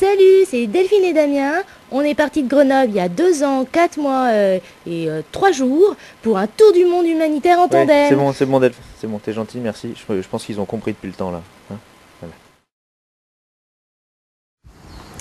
[0.00, 1.56] Salut, c'est Delphine et Damien.
[1.90, 5.20] On est parti de Grenoble il y a deux ans, quatre mois euh, et euh,
[5.30, 8.06] trois jours pour un tour du monde humanitaire en Ouais, tandem.
[8.08, 8.78] c'est bon, c'est bon, Delph.
[8.98, 9.92] C'est bon, t'es gentil, merci.
[9.94, 11.42] Je, je pense qu'ils ont compris depuis le temps là.
[11.70, 11.76] Hein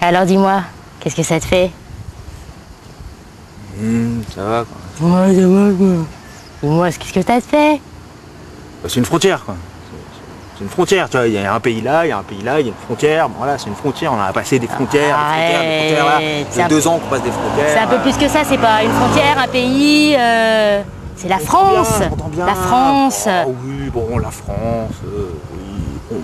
[0.00, 0.64] Alors dis-moi,
[0.98, 1.70] qu'est-ce que ça te fait?
[3.78, 4.64] Hmm, ça va
[4.98, 5.08] quoi.
[5.08, 5.70] Ouais, dis-moi,
[6.64, 7.80] Dis-moi, qu'est-ce que ça te fait?
[8.82, 9.54] Bah, c'est une frontière quoi.
[10.56, 12.22] C'est- une frontière, tu vois, il y a un pays là, il y a un
[12.22, 14.58] pays là, il y a une frontière, bon, voilà, c'est une frontière, on a passé
[14.58, 16.12] des frontières, des frontières, des frontières, là.
[16.14, 17.70] Arrête, Ça c'est deux ans qu'on passe des frontières.
[17.74, 20.14] C'est un peu plus que ça, c'est pas une frontière, un pays.
[20.18, 20.82] euh,
[21.16, 21.98] C'est la On France.
[21.98, 22.46] bien, on entend bien.
[22.46, 23.28] La France.
[23.46, 25.80] Oh, oui, bon, la France, euh, oui.
[26.10, 26.16] bon.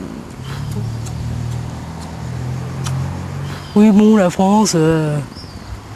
[3.77, 4.73] Oui, bon, la France.
[4.75, 5.17] euh,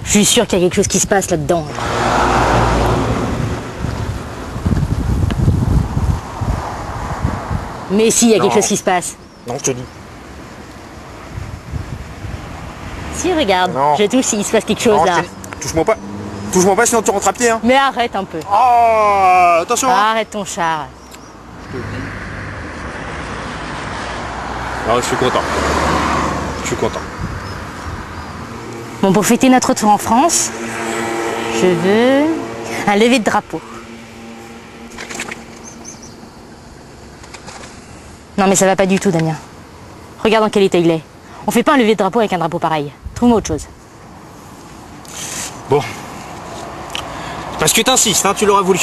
[0.04, 1.64] Je suis sûr qu'il y a quelque chose qui se passe là-dedans.
[7.94, 9.14] Mais si, il y a quelque chose qui se passe.
[9.46, 9.84] Non, je te dis.
[13.16, 13.94] Si, regarde, Non.
[13.96, 15.16] je touche, il se passe quelque chose Non, là.
[15.18, 15.22] je
[15.58, 15.62] te.
[15.62, 15.96] Touche-moi pas.
[16.52, 17.50] Touche-moi pas, sinon tu rentres à pied.
[17.50, 17.60] Hein.
[17.62, 18.38] Mais arrête un peu.
[18.50, 19.88] Oh, attention.
[19.88, 20.10] hein.
[20.12, 20.86] Arrête ton char.
[24.88, 25.40] Ah, je suis content.
[26.62, 27.00] Je suis content.
[29.02, 30.50] Bon, pour fêter notre retour en France,
[31.60, 32.24] je veux
[32.86, 33.60] un lever de drapeau.
[38.36, 39.36] Non, mais ça va pas du tout, Damien.
[40.22, 41.02] Regarde dans quel état il est.
[41.46, 42.92] On fait pas un lever de drapeau avec un drapeau pareil.
[43.14, 43.66] Trouve-moi autre chose.
[45.70, 45.80] Bon.
[47.58, 48.80] Parce que t'insistes, hein, tu l'auras voulu.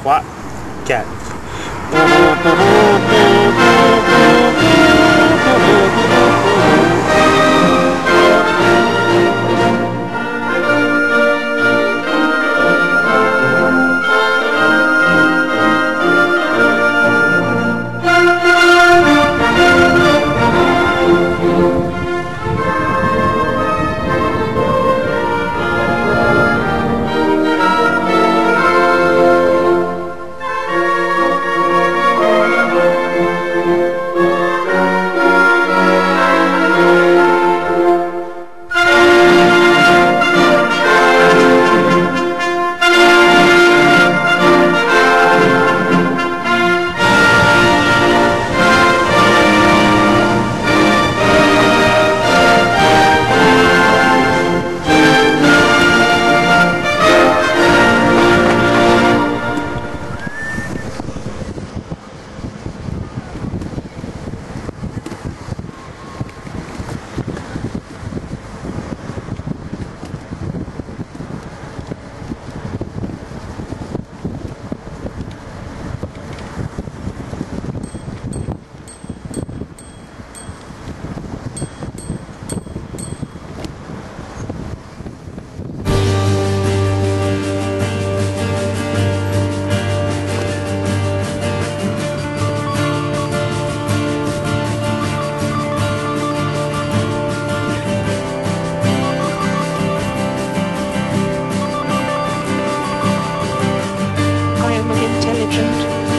[0.00, 0.22] Trois,
[0.84, 1.06] quatre.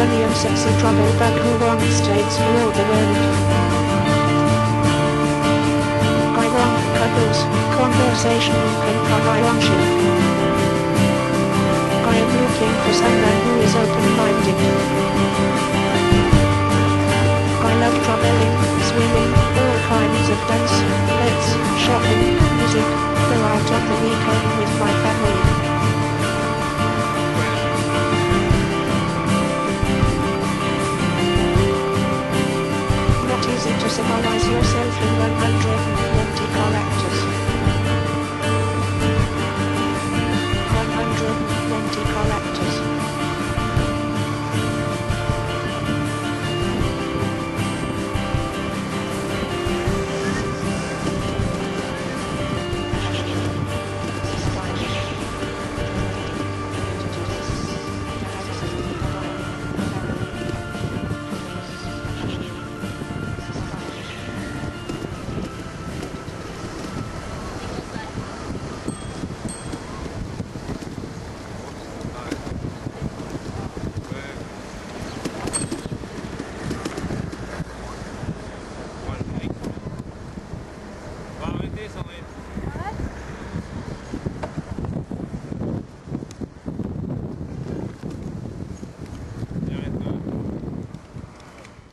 [0.05, 3.17] plenty of and trouble, but who wants takes below the world?
[6.37, 7.39] I want couples,
[7.79, 9.81] conversation, and companionship.
[12.05, 14.94] I am looking for someone who is open-minded.